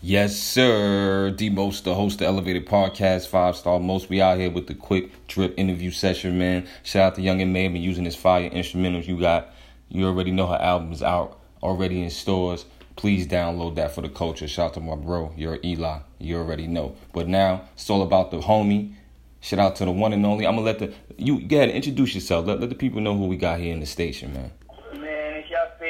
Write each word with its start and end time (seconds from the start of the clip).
Yes, 0.00 0.36
sir. 0.36 1.30
D 1.30 1.50
Most, 1.50 1.82
the 1.82 1.92
host 1.92 2.20
of 2.20 2.28
Elevated 2.28 2.66
Podcast, 2.66 3.26
five 3.26 3.56
star 3.56 3.80
most. 3.80 4.08
We 4.08 4.20
out 4.20 4.38
here 4.38 4.48
with 4.48 4.68
the 4.68 4.74
quick 4.74 5.26
drip 5.26 5.54
interview 5.56 5.90
session, 5.90 6.38
man. 6.38 6.68
Shout 6.84 7.02
out 7.02 7.14
to 7.16 7.22
Young 7.22 7.42
and 7.42 7.52
May, 7.52 7.66
been 7.66 7.82
using 7.82 8.04
his 8.04 8.14
fire 8.14 8.48
instrumentals 8.48 9.08
you 9.08 9.18
got. 9.18 9.52
You 9.88 10.06
already 10.06 10.30
know 10.30 10.46
her 10.46 10.54
album's 10.54 11.02
out, 11.02 11.40
already 11.64 12.00
in 12.00 12.10
stores. 12.10 12.64
Please 12.94 13.26
download 13.26 13.74
that 13.74 13.90
for 13.90 14.02
the 14.02 14.08
culture. 14.08 14.46
Shout 14.46 14.66
out 14.66 14.74
to 14.74 14.80
my 14.80 14.94
bro, 14.94 15.32
you're 15.36 15.58
Eli. 15.64 15.98
You 16.20 16.36
already 16.36 16.68
know. 16.68 16.94
But 17.12 17.26
now 17.26 17.62
it's 17.74 17.90
all 17.90 18.02
about 18.02 18.30
the 18.30 18.38
homie. 18.38 18.94
Shout 19.40 19.58
out 19.58 19.74
to 19.76 19.84
the 19.84 19.90
one 19.90 20.12
and 20.12 20.24
only. 20.24 20.46
I'm 20.46 20.54
gonna 20.54 20.64
let 20.64 20.78
the 20.78 20.94
you 21.16 21.40
go 21.40 21.56
ahead 21.56 21.70
introduce 21.70 22.14
yourself. 22.14 22.46
Let, 22.46 22.60
let 22.60 22.68
the 22.68 22.76
people 22.76 23.00
know 23.00 23.16
who 23.16 23.24
we 23.24 23.36
got 23.36 23.58
here 23.58 23.74
in 23.74 23.80
the 23.80 23.86
station, 23.86 24.32
man. 24.32 24.44
Your 24.44 24.57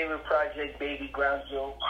favorite 0.08 0.24
project, 0.24 0.78
baby. 0.78 1.08
Ground 1.12 1.42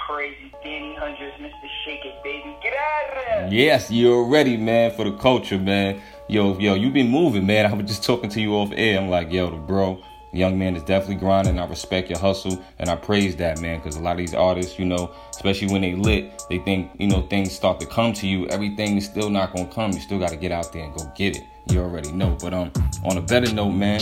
crazy. 0.06 0.52
Danny 0.64 0.96
Hundreds, 0.98 1.36
Mr. 1.36 1.68
Shake 1.84 2.04
It, 2.04 2.22
baby. 2.24 2.56
Get 2.62 2.72
out 2.72 3.16
of 3.16 3.24
there! 3.24 3.48
Yes, 3.52 3.90
you're 3.90 4.24
ready, 4.24 4.56
man, 4.56 4.90
for 4.90 5.04
the 5.04 5.12
culture, 5.12 5.58
man. 5.58 6.00
Yo, 6.28 6.58
yo, 6.58 6.74
you 6.74 6.90
been 6.90 7.08
moving, 7.08 7.46
man. 7.46 7.66
I 7.72 7.72
was 7.72 7.86
just 7.86 8.04
talking 8.04 8.30
to 8.30 8.40
you 8.40 8.54
off 8.54 8.72
air. 8.74 8.98
I'm 8.98 9.08
like, 9.08 9.30
yo, 9.30 9.50
the 9.50 9.56
bro, 9.56 10.02
young 10.32 10.58
man 10.58 10.74
is 10.74 10.82
definitely 10.82 11.16
grinding. 11.16 11.58
I 11.60 11.66
respect 11.66 12.10
your 12.10 12.18
hustle, 12.18 12.62
and 12.78 12.88
I 12.88 12.96
praise 12.96 13.36
that, 13.36 13.60
man, 13.60 13.78
because 13.78 13.96
a 13.96 14.00
lot 14.00 14.12
of 14.12 14.18
these 14.18 14.34
artists, 14.34 14.78
you 14.78 14.84
know, 14.84 15.12
especially 15.30 15.68
when 15.68 15.82
they 15.82 15.94
lit, 15.94 16.42
they 16.48 16.58
think, 16.58 16.90
you 16.98 17.06
know, 17.06 17.22
things 17.22 17.52
start 17.52 17.78
to 17.80 17.86
come 17.86 18.12
to 18.14 18.26
you. 18.26 18.48
Everything 18.48 18.96
is 18.96 19.04
still 19.04 19.30
not 19.30 19.54
gonna 19.54 19.68
come. 19.68 19.92
You 19.92 20.00
still 20.00 20.18
got 20.18 20.30
to 20.30 20.36
get 20.36 20.50
out 20.50 20.72
there 20.72 20.84
and 20.84 20.94
go 20.94 21.04
get 21.16 21.36
it. 21.36 21.44
You 21.70 21.80
already 21.80 22.10
know. 22.12 22.36
But 22.40 22.54
um, 22.54 22.72
on 23.04 23.16
a 23.16 23.22
better 23.22 23.52
note, 23.52 23.72
man, 23.72 24.00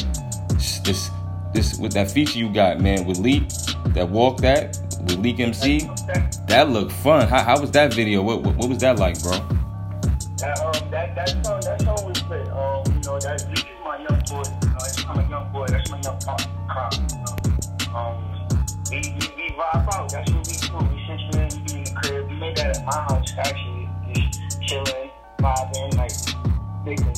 this 0.85 1.11
this 1.57 1.79
with 1.79 1.93
that 1.93 2.11
feature 2.11 2.39
you 2.39 2.51
got, 2.51 2.81
man, 2.81 3.05
with 3.05 3.19
Leak, 3.19 3.45
that 3.95 4.09
walk 4.09 4.39
that 4.39 4.79
with 5.03 5.19
Leak 5.19 5.41
MC, 5.41 5.89
that 6.47 6.71
looked 6.71 6.93
fun. 6.93 7.29
How, 7.29 7.43
how 7.43 7.61
was 7.61 7.71
that 7.73 7.93
video? 7.93 8.23
What, 8.23 8.43
what 8.43 8.57
what 8.57 8.69
was 8.69 8.79
that 8.79 8.99
like, 8.99 9.21
bro? 9.23 9.33
That, 10.39 10.61
um, 10.61 10.91
that, 10.91 11.15
that 11.15 11.29
song, 11.45 11.61
that 11.63 11.81
song 11.81 12.07
was 12.07 12.23
lit. 12.25 12.47
Um, 12.49 12.83
you 12.87 13.01
know, 13.09 13.19
that, 13.21 13.47
this 13.49 13.61
is 13.61 13.67
my 13.83 13.97
young 13.99 14.21
boy. 14.29 14.43
You 14.63 14.69
know, 14.69 14.79
that's 14.79 15.07
my 15.07 15.29
young 15.29 15.53
boy. 15.53 15.67
That's 15.67 15.91
my 15.91 16.01
young 16.01 16.19
pop. 16.21 16.41
You 16.93 17.17
know. 17.17 17.97
Um, 17.97 18.37
we, 18.91 18.99
we, 18.99 19.27
we 19.35 19.55
vibe 19.57 19.95
out. 19.95 20.13
That's 20.13 20.31
what 20.31 20.47
we 20.47 20.53
do. 20.53 20.95
We 20.95 21.01
sit 21.07 21.21
we 21.33 21.63
be 21.65 21.79
in 21.79 21.85
the 21.85 21.93
crib. 22.03 22.29
We 22.29 22.37
made 22.37 22.57
that 22.57 22.77
at 22.77 22.85
my 22.85 22.93
house, 22.93 23.33
actually. 23.39 23.89
Just 24.13 24.63
chilling, 24.63 25.11
vibing, 25.39 25.97
like, 25.97 26.13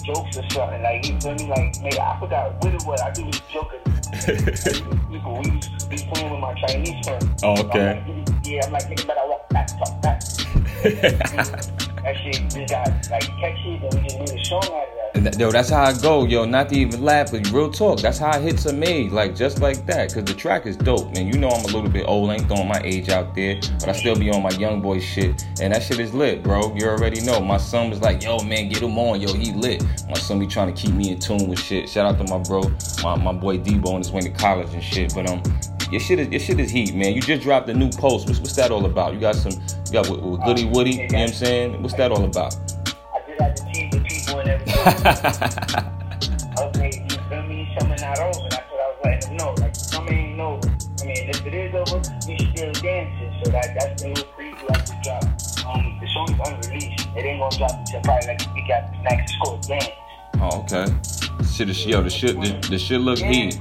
jokes 0.09 0.39
or 0.39 0.51
something. 0.51 0.83
Like, 0.83 1.06
you 1.06 1.20
feel 1.20 1.34
me? 1.34 1.47
Like, 1.47 1.81
maybe 1.83 2.01
I 2.01 2.19
forgot 2.19 2.64
what 2.64 2.75
it 2.75 2.84
was. 2.87 3.01
I 3.01 3.11
think 3.12 3.27
we 3.27 3.31
was 3.31 3.42
joking. 3.53 3.81
We 5.09 5.51
used 5.51 5.81
to 5.81 5.87
be 5.89 5.97
playing 5.97 6.31
with 6.31 6.41
my 6.41 6.55
Chinese 6.55 7.06
friend. 7.06 7.34
Oh, 7.42 7.59
okay. 7.64 8.03
I'm 8.06 8.25
like, 8.25 8.47
yeah, 8.47 8.64
I'm 8.64 8.73
like, 8.73 8.84
nigga, 8.84 9.06
better 9.06 9.20
walk 9.27 9.48
back, 9.51 9.69
talk 9.79 10.03
back. 10.03 11.79
got, 12.66 13.10
like, 13.10 13.28
catchy, 13.40 13.80
we 13.82 14.00
just 14.02 14.18
made 14.18 14.30
a 14.30 14.88
that. 15.24 15.38
Yo, 15.38 15.50
that's 15.50 15.70
how 15.70 15.84
I 15.84 15.92
go, 15.98 16.24
yo. 16.24 16.44
Not 16.44 16.68
to 16.70 16.76
even 16.76 17.02
laugh, 17.02 17.32
but 17.32 17.50
real 17.50 17.70
talk. 17.70 18.00
That's 18.00 18.18
how 18.18 18.36
it 18.36 18.42
hits 18.42 18.66
are 18.66 18.72
made, 18.72 19.12
like 19.12 19.34
just 19.34 19.60
like 19.60 19.86
that. 19.86 20.12
Cause 20.12 20.24
the 20.24 20.34
track 20.34 20.66
is 20.66 20.76
dope, 20.76 21.14
man. 21.14 21.26
You 21.26 21.38
know 21.38 21.48
I'm 21.48 21.64
a 21.64 21.68
little 21.68 21.88
bit 21.88 22.06
old, 22.06 22.30
ain't 22.30 22.46
throwing 22.46 22.68
my 22.68 22.80
age 22.84 23.08
out 23.08 23.34
there, 23.34 23.58
but 23.80 23.88
I 23.88 23.92
still 23.92 24.16
be 24.16 24.30
on 24.30 24.42
my 24.42 24.50
young 24.50 24.80
boy 24.80 25.00
shit, 25.00 25.44
and 25.60 25.72
that 25.72 25.82
shit 25.82 25.98
is 26.00 26.14
lit, 26.14 26.42
bro. 26.42 26.74
You 26.74 26.88
already 26.88 27.20
know. 27.20 27.40
My 27.40 27.56
son 27.56 27.90
was 27.90 28.00
like, 28.00 28.22
yo, 28.22 28.38
man, 28.40 28.68
get 28.68 28.82
him 28.82 28.98
on, 28.98 29.20
yo, 29.20 29.32
he 29.32 29.52
lit. 29.52 29.84
My 30.08 30.14
son 30.18 30.38
be 30.38 30.46
trying 30.46 30.72
to 30.72 30.80
keep 30.80 30.94
me 30.94 31.10
in 31.10 31.18
tune 31.18 31.48
with 31.48 31.58
shit. 31.58 31.88
Shout 31.88 32.06
out 32.06 32.24
to 32.24 32.32
my 32.32 32.42
bro, 32.42 32.62
my, 33.02 33.16
my 33.16 33.32
boy 33.32 33.58
Debo 33.58 33.88
on 33.88 33.98
his 33.98 34.12
way 34.12 34.20
to 34.20 34.30
college 34.30 34.72
and 34.72 34.82
shit. 34.82 35.14
But 35.14 35.30
um, 35.30 35.42
your 35.90 36.00
shit 36.00 36.18
is 36.18 36.28
your 36.28 36.40
shit 36.40 36.60
is 36.60 36.70
heat, 36.70 36.94
man. 36.94 37.14
You 37.14 37.22
just 37.22 37.42
dropped 37.42 37.68
a 37.68 37.74
new 37.74 37.90
post. 37.90 38.28
What's, 38.28 38.40
what's 38.40 38.56
that 38.56 38.70
all 38.70 38.84
about? 38.84 39.14
You 39.14 39.20
got 39.20 39.36
some, 39.36 39.52
you 39.89 40.03
got 40.03 40.11
with, 40.11 40.20
with 40.20 40.44
Goody 40.44 40.67
Woody. 40.67 40.91
You 40.91 41.08
know 41.08 41.19
what 41.19 41.28
I'm 41.28 41.34
saying? 41.34 41.83
What's 41.83 41.94
that 41.94 42.12
all 42.12 42.25
about? 42.25 42.55
I 42.55 43.22
just 43.27 43.41
had 43.41 43.56
to 43.56 43.64
tease 43.72 43.91
the 43.91 44.00
people 44.00 44.41
and 44.41 44.50
everything. 44.50 44.84
okay, 46.58 47.06
you 47.08 47.17
feel 47.28 47.42
me? 47.45 47.75
Something 47.78 48.00
not 48.00 48.18
over. 48.18 48.48
That's 48.51 48.70
what 48.70 48.80
I 48.80 48.89
was 48.89 48.98
letting 49.05 49.29
them 49.29 49.36
know. 49.39 49.55
Like, 49.58 49.74
something 49.74 50.14
ain't 50.14 50.40
over. 50.40 50.68
I 50.68 51.05
mean, 51.05 51.29
if 51.30 51.46
it 51.46 51.55
is 51.55 51.74
over, 51.74 52.02
we 52.27 52.36
still 52.55 52.73
dancing. 52.73 53.42
So 53.42 53.51
that 53.51 53.74
that's 53.79 54.02
the 54.02 54.08
new 54.08 54.23
preview 54.36 54.70
I 54.70 54.79
just 54.79 55.02
dropped. 55.02 55.64
Um, 55.64 55.98
the 56.01 56.08
song 56.08 56.33
is 56.33 56.41
unreleased. 56.48 57.08
It 57.17 57.24
ain't 57.24 57.41
gonna 57.41 57.57
drop 57.57 57.73
until 57.73 58.01
probably 58.02 58.27
like 58.29 58.55
week 58.55 58.70
after 58.70 59.02
next. 59.02 59.35
Called 59.42 59.62
Dance. 59.67 59.89
Oh, 60.41 60.61
okay. 60.62 60.86
Shit 61.51 61.70
is 61.70 61.86
yo, 61.86 62.02
the 62.02 62.11
shit 62.11 62.41
the, 62.41 62.68
the 62.68 62.79
shit 62.79 63.01
look 63.01 63.18
heat. 63.18 63.58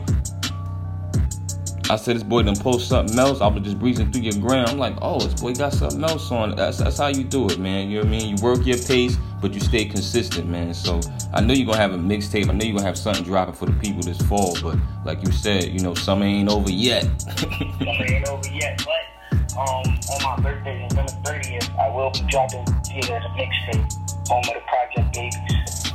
I 1.90 1.96
said 1.96 2.18
this 2.18 2.24
boy 2.24 2.44
done 2.44 2.56
post 2.58 2.90
something 2.90 3.18
else. 3.18 3.40
I 3.40 3.48
was 3.48 3.64
just 3.64 3.80
breezing 3.80 4.12
through 4.12 4.24
your 4.24 4.42
gram. 4.42 4.68
I'm 4.68 4.78
like, 4.78 4.96
oh, 5.02 5.20
this 5.20 5.40
boy 5.40 5.53
got 5.53 5.74
something 5.74 6.03
else 6.03 6.30
on. 6.31 6.56
That's 6.56 6.80
that's 6.80 6.98
how 6.98 7.08
you 7.08 7.24
do 7.24 7.48
it, 7.50 7.59
man. 7.59 7.90
You 7.90 8.00
know 8.00 8.03
what 8.03 8.08
I 8.08 8.18
mean? 8.18 8.38
You 8.38 8.44
work 8.44 8.66
your 8.66 8.78
pace, 8.78 9.18
but 9.42 9.53
you 9.53 9.62
stay 9.62 9.86
consistent, 9.86 10.50
man. 10.50 10.74
So 10.74 11.00
I 11.34 11.40
know 11.40 11.53
you're 11.53 11.66
gonna 11.66 11.78
have 11.78 11.94
a 11.94 11.98
mixtape. 11.98 12.50
I 12.50 12.53
know 12.53 12.66
you're 12.66 12.75
gonna 12.75 12.88
have 12.88 12.98
something 12.98 13.24
dropping 13.24 13.53
for 13.56 13.68
the 13.68 13.74
people 13.74 14.02
this 14.02 14.22
fall. 14.24 14.58
But 14.62 14.78
like 15.06 15.25
you 15.25 15.31
said, 15.31 15.66
you 15.66 15.80
know, 15.80 15.94
summer 15.94 16.25
ain't 16.25 16.50
over 16.50 16.70
yet. 16.70 17.03
Something 17.22 17.88
ain't 17.88 18.28
over 18.28 18.50
yet, 18.50 18.84
but 18.84 19.58
um, 19.58 19.84
on 20.12 20.24
my 20.24 20.36
birthday, 20.42 20.88
November 20.90 21.12
30th, 21.24 21.80
I 21.80 21.90
will 21.96 22.12
be 22.12 22.22
dropping 22.30 22.66
it 22.96 23.09
as 23.09 23.24
a 23.24 23.30
mixtape. 23.30 24.08
Home 24.28 24.44
of 24.44 24.54
the 24.54 24.62
Project 24.68 25.14
Babies. 25.14 25.94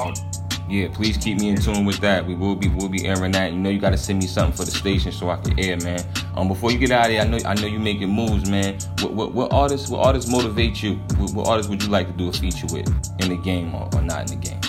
Um, 0.00 0.41
yeah, 0.68 0.88
please 0.92 1.16
keep 1.16 1.38
me 1.38 1.48
in 1.48 1.56
tune 1.56 1.84
with 1.84 1.98
that. 1.98 2.26
We 2.26 2.34
will 2.34 2.54
be 2.54 2.68
we'll 2.68 2.88
be 2.88 3.06
airing 3.06 3.32
that. 3.32 3.52
You 3.52 3.58
know 3.58 3.70
you 3.70 3.78
gotta 3.78 3.98
send 3.98 4.20
me 4.20 4.26
something 4.26 4.56
for 4.56 4.64
the 4.64 4.70
station 4.70 5.12
so 5.12 5.28
I 5.30 5.36
can 5.36 5.58
air, 5.58 5.76
man. 5.78 6.04
Um, 6.36 6.48
before 6.48 6.70
you 6.70 6.78
get 6.78 6.90
out 6.90 7.06
of 7.06 7.12
here, 7.12 7.20
I 7.20 7.24
know 7.24 7.38
I 7.44 7.54
know 7.54 7.66
you 7.66 7.78
making 7.78 8.10
moves, 8.10 8.48
man. 8.48 8.78
What 9.00 9.12
what, 9.12 9.32
what 9.32 9.52
artists 9.52 9.88
what 9.88 10.06
artists 10.06 10.30
motivate 10.30 10.82
you? 10.82 10.94
What, 11.16 11.34
what 11.34 11.48
artists 11.48 11.68
would 11.70 11.82
you 11.82 11.88
like 11.88 12.06
to 12.06 12.12
do 12.12 12.28
a 12.28 12.32
feature 12.32 12.66
with 12.72 12.88
in 13.20 13.28
the 13.28 13.36
game 13.36 13.74
or, 13.74 13.88
or 13.94 14.02
not 14.02 14.30
in 14.30 14.38
the 14.38 14.46
game? 14.48 14.60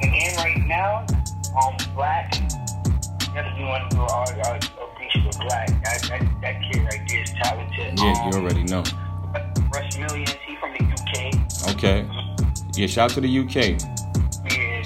the 0.00 0.08
game 0.08 0.36
right 0.36 0.66
now, 0.66 1.06
um, 1.62 1.76
Black. 1.94 2.30
Definitely 3.34 3.64
want 3.64 3.90
to 3.90 3.96
do 3.96 4.02
a, 4.02 4.60
feature 4.98 5.26
with 5.26 5.38
Black. 5.40 5.68
That, 5.84 6.02
that, 6.08 6.40
that 6.40 6.62
kid 6.62 6.82
right 6.84 7.08
there 7.08 7.22
is 7.22 7.32
talented. 7.32 7.98
Yeah, 7.98 8.12
um, 8.12 8.32
you 8.32 8.38
already 8.38 8.62
know. 8.64 8.82
Rush 9.72 9.98
Millions, 9.98 10.34
he 10.46 10.56
from 10.56 10.72
the 10.72 10.84
UK. 10.84 11.74
Okay. 11.74 12.08
Yeah, 12.74 12.86
shout 12.86 13.10
out 13.10 13.14
to 13.14 13.20
the 13.20 13.38
UK. 13.38 13.95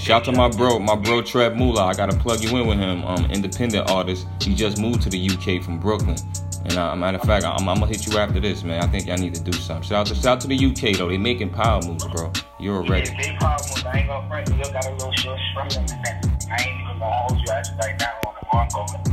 Shout 0.00 0.26
out 0.26 0.32
to 0.32 0.32
my 0.32 0.48
bro, 0.48 0.78
my 0.78 0.96
bro 0.96 1.20
Trev 1.20 1.56
Mula. 1.56 1.84
I 1.84 1.92
gotta 1.92 2.16
plug 2.16 2.42
you 2.42 2.56
in 2.56 2.66
with 2.66 2.78
him. 2.78 3.04
Um, 3.04 3.26
independent 3.30 3.90
artist. 3.90 4.26
He 4.40 4.54
just 4.54 4.78
moved 4.80 5.02
to 5.02 5.10
the 5.10 5.30
UK 5.30 5.62
from 5.62 5.78
Brooklyn. 5.78 6.16
And 6.64 6.78
uh, 6.78 6.96
matter 6.96 7.18
of 7.18 7.24
fact, 7.24 7.44
I'm, 7.44 7.68
I'm 7.68 7.78
gonna 7.78 7.86
hit 7.86 8.06
you 8.06 8.16
after 8.16 8.40
this, 8.40 8.64
man. 8.64 8.82
I 8.82 8.86
think 8.86 9.06
y'all 9.06 9.18
need 9.18 9.34
to 9.34 9.42
do 9.42 9.52
something. 9.52 9.86
Shout 9.86 9.98
out 9.98 10.06
to 10.06 10.14
shout 10.14 10.26
out 10.26 10.40
to 10.40 10.48
the 10.48 10.56
UK 10.56 10.96
though. 10.96 11.08
They 11.08 11.18
making 11.18 11.50
power 11.50 11.82
moves, 11.82 12.06
bro. 12.08 12.32
You're. 12.58 12.82
Yeah, 12.86 13.14
big 13.14 13.38
problems. 13.38 13.84
I 13.84 13.98
ain't 13.98 14.08
gonna 14.08 14.26
front 14.26 14.48
you. 14.48 14.72
Got 14.72 14.86
a 14.86 14.92
little 14.92 15.12
short 15.12 15.38
in. 15.76 15.84
I 15.84 16.62
ain't 16.62 16.80
even 16.80 16.98
gonna 16.98 17.10
hold 17.10 17.38
you 17.38 17.52
on 17.52 17.62
the 17.68 18.10
ongoing. 18.52 19.04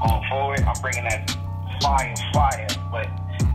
Going 0.00 0.28
forward, 0.30 0.60
I'm 0.60 0.80
bringing 0.80 1.04
that 1.04 1.36
fire, 1.82 2.14
fire. 2.32 2.68
But 2.92 3.08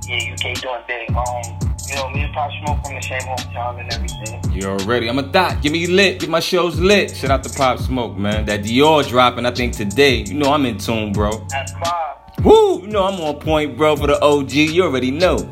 yeah, 0.08 0.34
UK 0.34 0.60
doing 0.60 0.82
big. 0.88 1.16
Um, 1.16 1.71
you 1.92 1.98
know, 1.98 2.10
me 2.10 2.22
and 2.22 2.34
Pop 2.34 2.50
Smoke 2.64 2.86
from 2.86 2.96
the 2.96 3.02
same 3.02 3.22
hometown 3.22 3.80
and 3.80 3.94
everything. 3.94 4.52
You're 4.54 4.80
already. 4.80 5.10
I'm 5.10 5.20
a 5.20 5.24
dot. 5.24 5.62
Give 5.62 5.72
me 5.72 5.88
lit. 5.88 6.22
Get 6.22 6.30
my 6.30 6.40
shows 6.40 6.80
lit. 6.80 7.16
Shout 7.16 7.32
out 7.32 7.44
to 7.44 7.50
Pop 7.50 7.80
Smoke, 7.80 8.18
man. 8.18 8.46
That 8.46 8.62
Dior 8.62 9.08
dropping, 9.08 9.46
I 9.46 9.52
think 9.52 9.76
today. 9.76 10.24
You 10.28 10.36
know 10.36 10.54
I'm 10.54 10.66
in 10.66 10.78
tune, 10.78 11.12
bro. 11.12 11.46
That's 11.50 11.74
five. 11.74 12.18
Woo! 12.44 12.82
You 12.82 12.88
know 12.88 13.04
I'm 13.04 13.20
on 13.20 13.40
point, 13.40 13.78
bro, 13.78 13.96
for 13.96 14.08
the 14.08 14.20
OG. 14.22 14.54
You 14.54 14.84
already 14.84 15.12
know. 15.12 15.38
You 15.38 15.46
know. 15.46 15.52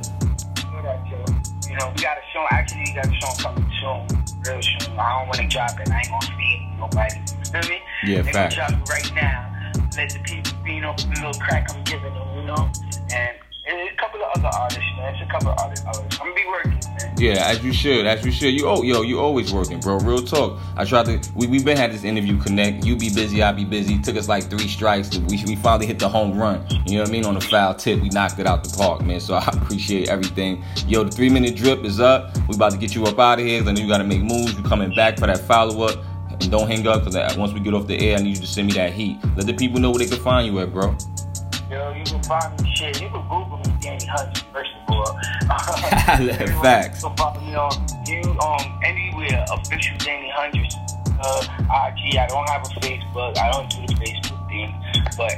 You 1.67 1.91
we 1.93 2.01
got 2.01 2.17
a 2.17 2.21
show. 2.33 2.45
Actually, 2.51 2.83
we 2.87 2.93
got 2.95 3.07
a 3.07 3.13
show 3.13 3.43
coming 3.43 3.71
soon. 3.81 4.23
Real 4.45 4.61
soon. 4.61 4.97
I 4.97 5.19
don't 5.19 5.27
want 5.27 5.35
to 5.35 5.47
drop 5.47 5.79
it. 5.79 5.89
I 5.89 5.97
ain't 5.97 6.09
gonna 6.09 6.21
speak 6.21 6.59
nobody. 6.79 7.15
You 7.19 7.45
feel 7.51 7.69
me? 7.69 7.81
Yeah, 8.05 8.21
they 8.21 8.31
fact. 8.31 8.55
drop 8.55 8.71
it 8.71 8.89
right 8.89 9.11
now. 9.13 9.45
Let 9.97 10.09
the 10.11 10.19
people, 10.19 10.67
you 10.67 10.81
know, 10.81 10.95
the 10.97 11.07
little 11.09 11.41
crack 11.41 11.67
I'm 11.73 11.83
giving 11.83 12.13
them, 12.13 12.37
you 12.37 12.45
know? 12.45 12.71
And, 13.13 13.37
and 14.45 14.45
a 14.45 14.45
couple 14.45 14.45
of 14.45 14.45
other 14.45 14.57
artists, 14.57 14.83
man. 14.97 15.15
It's 15.15 15.31
a 15.31 15.35
other 15.37 15.61
artists. 15.61 15.85
I'm 15.85 16.27
gonna 16.27 16.33
be 16.35 16.45
working, 16.47 16.71
man. 16.71 17.15
Yeah, 17.17 17.47
as 17.47 17.63
you 17.63 17.73
should, 17.73 18.05
as 18.05 18.25
you 18.25 18.31
should. 18.31 18.53
You 18.53 18.67
oh 18.67 18.83
yo, 18.83 19.01
you 19.01 19.19
always 19.19 19.53
working, 19.53 19.79
bro. 19.79 19.99
Real 19.99 20.21
talk. 20.21 20.59
I 20.75 20.85
tried 20.85 21.05
to. 21.07 21.21
We 21.35 21.47
we 21.47 21.63
been 21.63 21.77
had 21.77 21.91
this 21.91 22.03
interview 22.03 22.37
connect. 22.41 22.85
You 22.85 22.95
be 22.95 23.09
busy, 23.09 23.43
I 23.43 23.51
be 23.51 23.65
busy. 23.65 23.99
Took 23.99 24.15
us 24.17 24.27
like 24.27 24.49
three 24.49 24.67
strikes. 24.67 25.17
We 25.17 25.43
we 25.45 25.55
finally 25.55 25.85
hit 25.85 25.99
the 25.99 26.09
home 26.09 26.37
run. 26.37 26.65
You 26.85 26.95
know 26.95 27.01
what 27.01 27.09
I 27.09 27.11
mean? 27.11 27.25
On 27.25 27.33
the 27.33 27.41
foul 27.41 27.75
tip, 27.75 28.01
we 28.01 28.09
knocked 28.09 28.39
it 28.39 28.47
out 28.47 28.63
the 28.63 28.75
park, 28.77 29.01
man. 29.01 29.19
So 29.19 29.33
I 29.35 29.45
appreciate 29.47 30.09
everything. 30.09 30.63
Yo, 30.87 31.03
the 31.03 31.11
three 31.11 31.29
minute 31.29 31.55
drip 31.55 31.83
is 31.83 31.99
up. 31.99 32.35
We 32.47 32.55
about 32.55 32.71
to 32.71 32.77
get 32.77 32.95
you 32.95 33.05
up 33.05 33.19
out 33.19 33.39
of 33.39 33.45
here. 33.45 33.61
I 33.61 33.71
know 33.71 33.81
you 33.81 33.87
got 33.87 33.99
to 33.99 34.03
make 34.03 34.21
moves. 34.21 34.53
You 34.53 34.63
coming 34.63 34.93
back 34.93 35.19
for 35.19 35.27
that 35.27 35.39
follow 35.39 35.83
up. 35.83 36.03
And 36.41 36.49
don't 36.51 36.67
hang 36.69 36.87
up 36.87 36.99
because 36.99 37.17
uh, 37.17 37.35
once 37.37 37.51
we 37.51 37.59
get 37.59 37.73
off 37.73 37.85
the 37.85 37.99
air, 37.99 38.17
I 38.17 38.21
need 38.21 38.29
you 38.29 38.41
to 38.41 38.47
send 38.47 38.67
me 38.67 38.73
that 38.73 38.93
heat. 38.93 39.19
Let 39.35 39.45
the 39.45 39.53
people 39.53 39.81
know 39.81 39.89
where 39.91 39.99
they 39.99 40.05
can 40.05 40.23
find 40.23 40.47
you 40.47 40.59
at, 40.59 40.71
bro. 40.71 40.95
Yo, 41.69 41.93
you 41.93 42.03
can 42.03 42.23
find 42.23 42.61
me 42.61 42.73
shit. 42.75 42.99
You 42.99 43.09
can 43.09 43.21
Google 43.29 43.57
me, 43.57 43.71
Danny 43.79 44.05
Hunt, 44.05 44.43
first 44.51 44.71
of 44.87 44.95
all. 44.95 45.13
Facts. 46.63 47.03
You 47.03 47.09
can 47.09 47.17
follow 47.17 47.41
me 47.41 47.53
on 47.53 47.71
you 48.07 48.21
um 48.41 48.79
anywhere 48.83 49.45
official 49.51 49.95
Danny 49.99 50.31
Hundreds. 50.33 50.75
Uh, 51.21 51.43
IG. 51.69 52.17
I 52.17 52.25
don't 52.27 52.49
have 52.49 52.63
a 52.65 52.69
Facebook. 52.79 53.37
I 53.37 53.51
don't 53.51 53.69
do 53.69 53.85
the 53.85 53.93
Facebook 54.01 54.47
thing, 54.49 54.73
but 55.15 55.35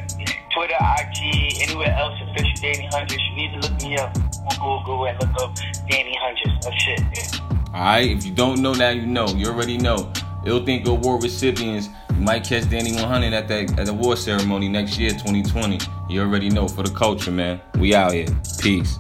Twitter, 0.54 0.78
IG, 0.80 1.68
anywhere 1.68 1.94
else 1.98 2.18
official 2.22 2.54
Danny 2.62 2.88
Hundreds. 2.94 3.22
You 3.30 3.36
need 3.36 3.62
to 3.62 3.68
look 3.68 3.82
me 3.82 3.98
up. 3.98 4.16
On 4.62 4.84
Google 4.86 5.08
and 5.08 5.20
look 5.20 5.42
up 5.42 5.56
Danny 5.90 6.18
Hunches. 6.22 6.66
Oh 6.66 6.72
shit. 6.78 7.42
Alright, 7.74 8.10
if 8.10 8.26
you 8.26 8.32
don't 8.32 8.62
know 8.62 8.74
now, 8.74 8.92
you 8.92 9.06
know. 9.06 9.28
You 9.28 9.48
already 9.48 9.78
know. 9.78 10.14
Ill 10.46 10.66
Think 10.66 10.88
Award 10.88 11.24
recipients, 11.24 11.90
you 12.22 12.26
might 12.26 12.44
catch 12.44 12.70
Danny 12.70 12.94
100 12.94 13.34
at 13.34 13.48
that 13.48 13.80
at 13.80 13.88
the 13.88 13.92
award 13.92 14.20
ceremony 14.20 14.70
next 14.70 15.00
year, 15.00 15.10
2020. 15.10 15.80
You 16.08 16.22
already 16.22 16.50
know 16.50 16.68
for 16.68 16.84
the 16.84 16.92
culture, 16.92 17.32
man. 17.32 17.60
We 17.80 17.96
out 17.96 18.14
here. 18.14 18.28
Peace. 18.60 19.00